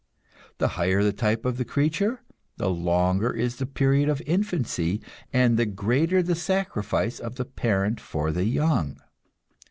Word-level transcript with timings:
The 0.57 0.69
higher 0.69 1.03
the 1.03 1.13
type 1.13 1.45
of 1.45 1.57
the 1.57 1.63
creature, 1.63 2.23
the 2.57 2.71
longer 2.71 3.29
is 3.31 3.57
the 3.57 3.67
period 3.67 4.09
of 4.09 4.19
infancy, 4.25 4.99
and 5.31 5.57
the 5.57 5.67
greater 5.67 6.23
the 6.23 6.33
sacrifice 6.33 7.19
of 7.19 7.35
the 7.35 7.45
parent 7.45 7.99
for 7.99 8.31
the 8.31 8.45
young. 8.45 8.99